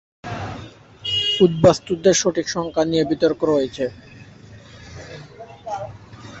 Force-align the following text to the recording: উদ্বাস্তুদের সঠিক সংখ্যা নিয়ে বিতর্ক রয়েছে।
উদ্বাস্তুদের 1.41 2.15
সঠিক 2.21 2.47
সংখ্যা 2.55 2.83
নিয়ে 2.85 3.03
বিতর্ক 3.11 3.39
রয়েছে। 3.43 3.85